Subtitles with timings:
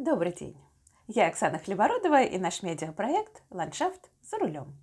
[0.00, 0.56] Добрый день.
[1.08, 4.74] Я Оксана Хлебородова и наш медиапроект «Ландшафт за рулем».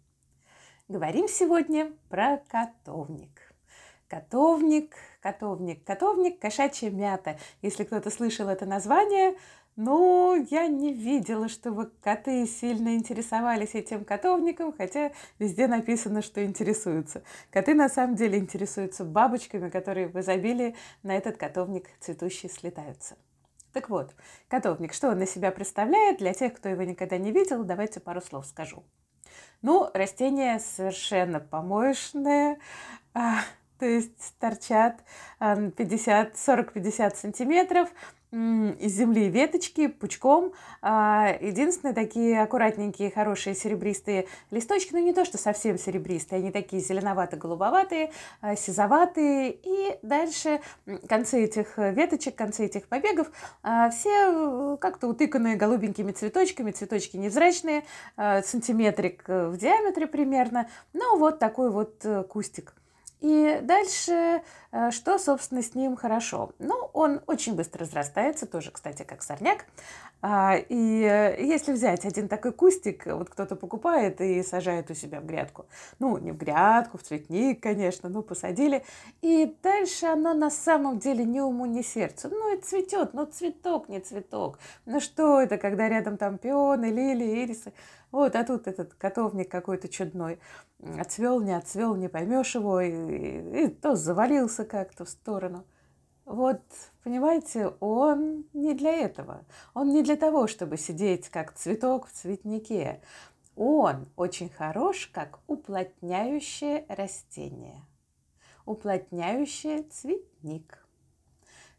[0.88, 3.51] Говорим сегодня про котовник.
[4.08, 7.40] Котовник, котовник, котовник, кошачья мята.
[7.64, 9.36] Если кто-то слышал это название,
[9.75, 17.24] ну, я не видела, чтобы коты сильно интересовались этим котовником, хотя везде написано, что интересуются.
[17.50, 23.18] Коты на самом деле интересуются бабочками, которые в изобилии на этот котовник цветущий слетаются.
[23.78, 24.16] Так вот,
[24.48, 26.18] котовник, что он из себя представляет?
[26.18, 28.83] Для тех, кто его никогда не видел, давайте пару слов скажу.
[29.61, 32.57] Ну, растение совершенно помоечное,
[33.13, 33.35] а,
[33.77, 35.03] то есть торчат
[35.38, 37.89] 50, 40-50 сантиметров,
[38.31, 40.54] из земли веточки пучком.
[40.81, 46.81] А, единственные такие аккуратненькие, хорошие серебристые листочки, ну не то, что совсем серебристые, они такие
[46.81, 49.52] зеленовато-голубоватые, а, сизоватые.
[49.52, 50.59] И дальше
[51.08, 53.31] концы этих веточек, концы этих побегов
[53.63, 57.84] а, все э, как-то утыканные голубенькими цветочками, цветочки невзрачные,
[58.17, 60.69] сантиметрик э, в диаметре примерно.
[60.94, 62.73] Ну вот такой вот э, кустик.
[63.19, 66.51] И дальше, э, что, собственно, с ним хорошо?
[66.59, 69.65] Ну, он очень быстро разрастается, тоже, кстати, как сорняк.
[70.21, 75.19] А, и э, если взять один такой кустик, вот кто-то покупает и сажает у себя
[75.19, 75.65] в грядку,
[75.99, 78.83] ну, не в грядку, в цветник, конечно, ну, посадили,
[79.21, 82.29] и дальше оно на самом деле ни уму, ни сердцу.
[82.31, 84.59] Ну, и цветет, но цветок не цветок.
[84.85, 87.73] Ну, что это, когда рядом там пионы, лилии, ирисы?
[88.11, 90.39] Вот, а тут этот котовник какой-то чудной.
[90.97, 95.66] Отцвел, не отцвел, не поймешь его, и, и, и то завалился как-то в сторону.
[96.25, 96.61] Вот,
[97.03, 99.45] понимаете, он не для этого.
[99.73, 103.02] Он не для того, чтобы сидеть как цветок в цветнике.
[103.55, 107.81] Он очень хорош как уплотняющее растение,
[108.66, 110.86] уплотняющее цветник.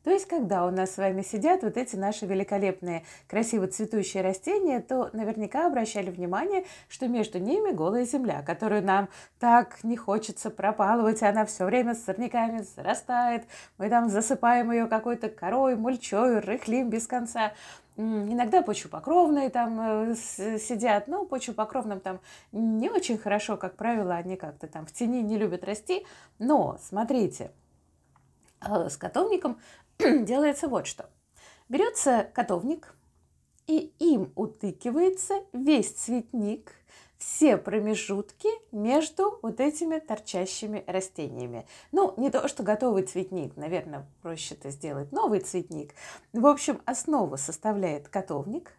[0.04, 4.80] То есть, когда у нас с вами сидят вот эти наши великолепные, красиво цветущие растения,
[4.80, 9.08] то наверняка обращали внимание, что между ними голая земля, которую нам
[9.40, 13.44] так не хочется пропалывать, она все время с сорняками зарастает,
[13.76, 17.52] мы там засыпаем ее какой-то корой, мульчой, рыхлим без конца.
[17.96, 22.20] Иногда почвопокровные там э, сидят, но почвопокровным там
[22.52, 26.06] не очень хорошо, как правило, они как-то там в тени не любят расти.
[26.38, 27.50] Но, смотрите,
[28.60, 29.60] с котовником
[29.98, 31.08] делается вот что.
[31.68, 32.94] Берется котовник,
[33.66, 36.72] и им утыкивается весь цветник,
[37.18, 41.66] все промежутки между вот этими торчащими растениями.
[41.92, 45.94] Ну, не то, что готовый цветник, наверное, проще это сделать, новый цветник.
[46.32, 48.72] В общем, основу составляет котовник.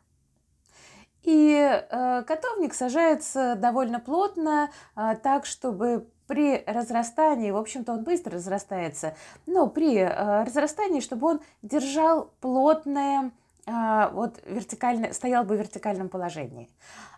[1.24, 8.36] И э, котовник сажается довольно плотно, э, так, чтобы при разрастании, в общем-то, он быстро
[8.36, 9.16] разрастается,
[9.48, 13.32] но при э, разрастании, чтобы он держал плотное,
[13.66, 16.70] э, вот вертикальное, стоял бы в вертикальном положении.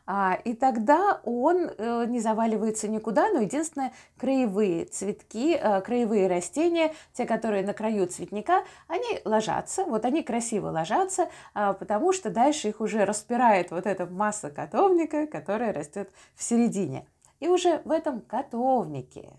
[0.08, 6.94] А, и тогда он э, не заваливается никуда, но единственное, краевые цветки, э, краевые растения,
[7.12, 12.70] те, которые на краю цветника, они ложатся, вот они красиво ложатся, э, потому что дальше
[12.70, 17.06] их уже распирает вот эта масса котовника, которая растет в середине.
[17.42, 19.34] И уже в этом котовнике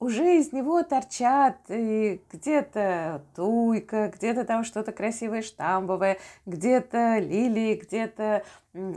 [0.00, 8.44] уже из него торчат и где-то туйка, где-то там что-то красивое штамбовое, где-то лилии, где-то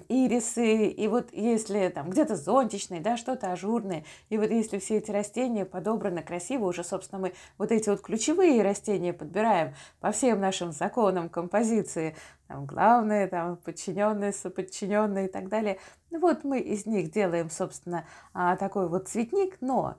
[0.10, 5.10] ирисы, и вот если там где-то зонтичные, да, что-то ажурное, и вот если все эти
[5.10, 10.72] растения подобраны красиво, уже, собственно, мы вот эти вот ключевые растения подбираем по всем нашим
[10.72, 12.16] законам композиции,
[12.48, 15.80] там главное, там подчиненные, соподчиненные и так далее.
[16.12, 19.96] Ну вот мы из них делаем, собственно, а, такой вот цветник, но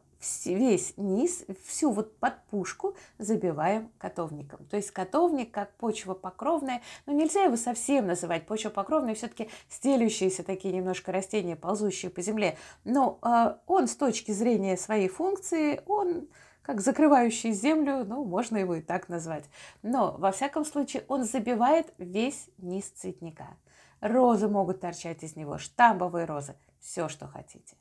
[0.47, 4.65] весь низ, всю вот подпушку забиваем котовником.
[4.67, 10.75] То есть котовник как почва покровная, но нельзя его совсем называть почвопокровной, все-таки стелющиеся такие
[10.75, 12.57] немножко растения, ползущие по земле.
[12.85, 16.29] Но э, он с точки зрения своей функции, он
[16.63, 19.45] как закрывающий землю, ну, можно его и так назвать.
[19.83, 23.57] Но, во всяком случае, он забивает весь низ цветника.
[24.01, 27.77] Розы могут торчать из него, штамбовые розы, все, что хотите.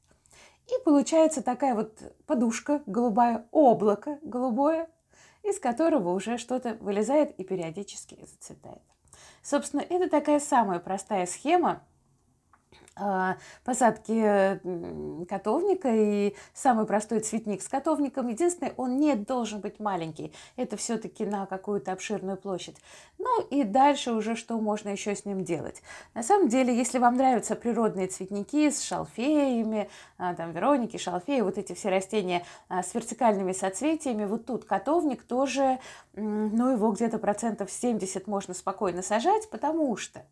[0.72, 4.90] И получается такая вот подушка голубая, облако голубое,
[5.44, 8.82] из которого уже что-то вылезает и периодически зацветает.
[9.44, 11.84] Собственно, это такая самая простая схема
[13.64, 14.60] посадки
[15.26, 18.28] котовника и самый простой цветник с котовником.
[18.28, 20.34] Единственное, он не должен быть маленький.
[20.56, 22.78] Это все-таки на какую-то обширную площадь.
[23.18, 25.82] Ну и дальше уже что можно еще с ним делать.
[26.14, 31.58] На самом деле, если вам нравятся природные цветники с шалфеями, а, там Вероники, шалфеи, вот
[31.58, 35.80] эти все растения а, с вертикальными соцветиями, вот тут котовник тоже,
[36.14, 40.26] ну его где-то процентов 70 можно спокойно сажать, потому что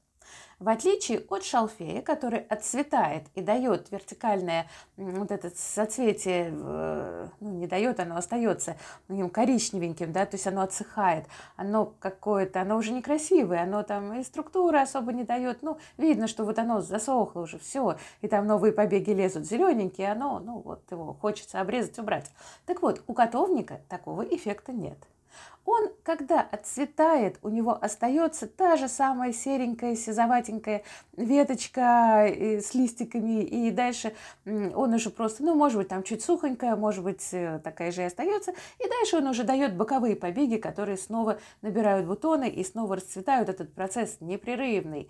[0.60, 4.68] в отличие от шалфея, который отцветает и дает вертикальное
[4.98, 6.52] вот это соцветие,
[7.40, 8.76] ну не дает, оно остается
[9.08, 14.24] ну, коричневеньким, да, то есть оно отсыхает, оно какое-то, оно уже некрасивое, оно там и
[14.24, 18.74] структуры особо не дает, ну видно, что вот оно засохло уже все, и там новые
[18.74, 22.32] побеги лезут зелененькие, оно, ну вот его хочется обрезать, убрать.
[22.66, 24.98] Так вот, у котовника такого эффекта нет
[25.66, 30.84] он, когда отцветает, у него остается та же самая серенькая, сизоватенькая
[31.16, 34.14] веточка э, с листиками, и дальше
[34.46, 38.06] он уже просто, ну, может быть, там чуть сухонькая, может быть, э, такая же и
[38.06, 43.50] остается, и дальше он уже дает боковые побеги, которые снова набирают бутоны и снова расцветают.
[43.50, 45.10] Этот процесс непрерывный.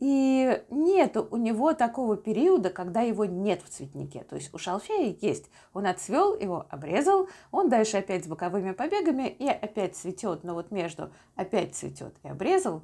[0.00, 4.24] И нет у него такого периода, когда его нет в цветнике.
[4.24, 5.50] То есть у шалфея есть.
[5.74, 10.42] Он отцвел, его обрезал, он дальше опять с боковыми побегами и опять цветет.
[10.42, 12.80] Но вот между опять цветет и обрезал,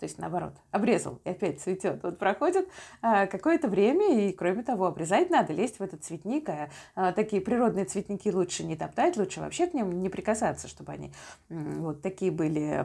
[0.00, 2.02] то есть наоборот, обрезал и опять цветет.
[2.02, 2.68] Вот проходит
[3.00, 6.48] а, какое-то время, и кроме того, обрезать надо, лезть в этот цветник.
[6.48, 10.92] А, а, такие природные цветники лучше не топтать, лучше вообще к ним не прикасаться, чтобы
[10.92, 11.12] они
[11.48, 12.84] вот такие были,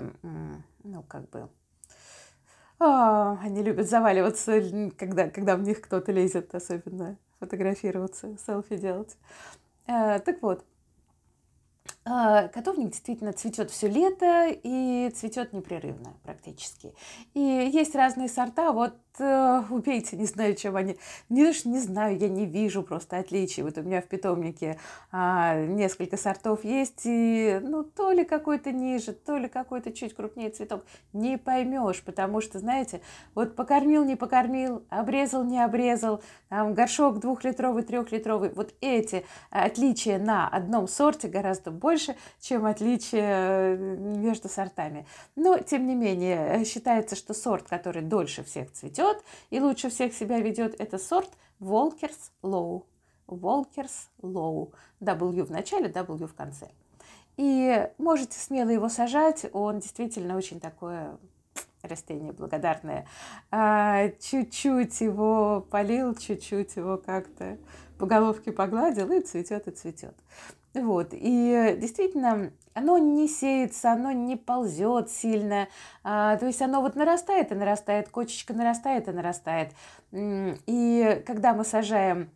[0.83, 1.49] ну, как бы
[2.79, 4.61] а, они любят заваливаться,
[4.97, 9.17] когда, когда в них кто-то лезет, особенно фотографироваться, селфи делать.
[9.87, 10.65] А, так вот,
[12.03, 16.93] а, котовник действительно цветет все лето и цветет непрерывно практически.
[17.33, 18.71] И есть разные сорта.
[18.71, 20.97] Вот э, убейте, не знаю, чем они.
[21.29, 23.63] Не, не знаю, я не вижу просто отличий.
[23.63, 24.79] Вот у меня в питомнике
[25.11, 30.49] а, несколько сортов есть, и ну то ли какой-то ниже, то ли какой-то чуть крупнее
[30.49, 30.83] цветок.
[31.13, 33.01] Не поймешь, потому что, знаете,
[33.33, 38.49] вот покормил, не покормил, обрезал, не обрезал, там горшок двухлитровый, трехлитровый.
[38.49, 45.05] Вот эти отличия на одном сорте гораздо больше чем отличие э, между сортами.
[45.35, 49.04] Но, тем не менее, считается, что сорт, который дольше всех цветет
[49.49, 51.29] и лучше всех себя ведет, это сорт
[51.59, 52.83] Walker's Low.
[53.27, 54.71] Walker's Low.
[55.01, 56.69] W в начале, W в конце.
[57.37, 61.17] И можете смело его сажать, он действительно очень такое
[61.81, 63.07] растение благодарное.
[63.51, 67.57] А, чуть-чуть его полил, чуть-чуть его как-то
[67.97, 70.15] по головке погладил и цветет и цветет.
[70.75, 71.09] Вот.
[71.11, 75.67] И действительно, оно не сеется, оно не ползет сильно.
[76.03, 79.71] А, то есть оно вот нарастает и нарастает, кочечка нарастает и нарастает.
[80.11, 82.29] И когда мы сажаем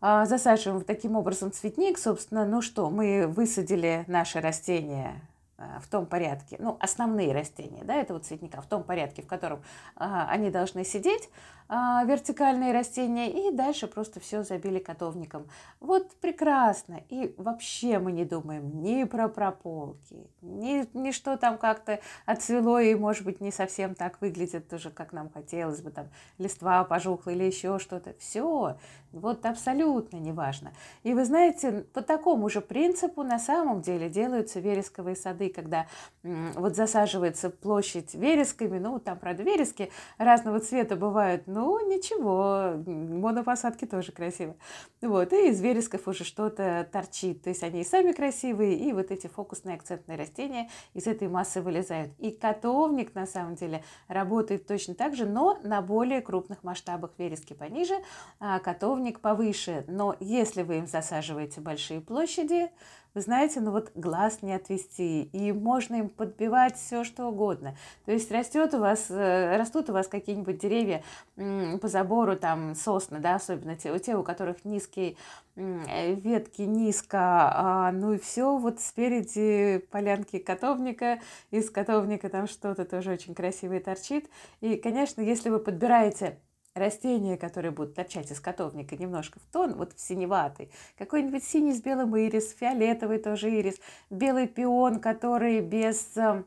[0.00, 5.20] а, засаживаем таким образом цветник, собственно, ну что, мы высадили наше растение
[5.56, 9.60] а, в том порядке, ну, основные растения, да, этого цветника, в том порядке, в котором
[9.96, 11.28] а, они должны сидеть,
[11.68, 15.48] вертикальные растения, и дальше просто все забили котовником.
[15.80, 17.00] Вот прекрасно.
[17.10, 22.94] И вообще мы не думаем ни про прополки, ни, ни что там как-то отцвело и,
[22.94, 27.44] может быть, не совсем так выглядит тоже, как нам хотелось бы, там листва пожухла или
[27.44, 28.14] еще что-то.
[28.18, 28.76] Все,
[29.12, 30.72] вот абсолютно неважно.
[31.02, 35.86] И вы знаете, по такому же принципу на самом деле делаются вересковые сады, когда
[36.22, 44.12] вот засаживается площадь вересками, ну, там, правда, верески разного цвета бывают, ну, ничего, монопосадки тоже
[44.12, 44.54] красиво.
[45.00, 47.42] Вот, и из вересков уже что-то торчит.
[47.42, 51.60] То есть они и сами красивые, и вот эти фокусные акцентные растения из этой массы
[51.60, 52.12] вылезают.
[52.18, 57.54] И котовник, на самом деле, работает точно так же, но на более крупных масштабах верески
[57.54, 57.96] пониже,
[58.38, 59.84] а котовник повыше.
[59.88, 62.70] Но если вы им засаживаете большие площади,
[63.14, 67.76] вы знаете, ну вот глаз не отвести, и можно им подбивать все, что угодно.
[68.04, 71.02] То есть растет у вас, э, растут у вас какие-нибудь деревья
[71.36, 75.16] по забору, там сосны, да, особенно те, у те, у которых низкие
[75.56, 82.84] э, ветки низко, а, ну и все, вот спереди полянки котовника, из котовника там что-то
[82.84, 84.28] тоже очень красивое торчит.
[84.60, 86.38] И, конечно, если вы подбираете
[86.74, 91.80] растения, которые будут торчать из котовника немножко в тон, вот в синеватый, какой-нибудь синий с
[91.80, 93.76] белым ирис, фиолетовый тоже ирис,
[94.10, 96.44] белый пион, который без э,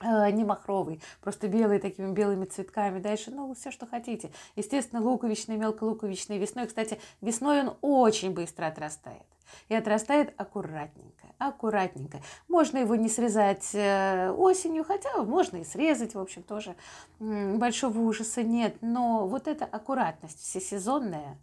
[0.00, 3.00] э, не махровый, просто белый такими белыми цветками.
[3.00, 4.30] Дальше, ну, все, что хотите.
[4.56, 6.66] Естественно, луковичный, мелколуковичный весной.
[6.66, 9.33] Кстати, весной он очень быстро отрастает.
[9.68, 12.20] И отрастает аккуратненько, аккуратненько.
[12.48, 16.76] Можно его не срезать э, осенью, хотя можно и срезать, в общем, тоже
[17.18, 18.76] большого ужаса нет.
[18.80, 21.38] Но вот эта аккуратность всесезонная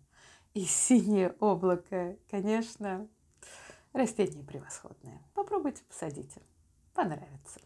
[0.53, 3.07] и синее облако, конечно,
[3.93, 5.21] растение превосходное.
[5.33, 6.41] Попробуйте посадите,
[6.93, 7.59] понравится.